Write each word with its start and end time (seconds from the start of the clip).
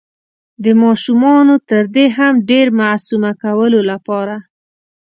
د 0.63 0.65
ماشومانو 0.83 1.55
تر 1.69 1.83
دې 1.95 2.05
هم 2.17 2.33
ډير 2.49 2.67
معصومه 2.81 3.31
کولو 3.43 3.79
لپاره 3.91 4.35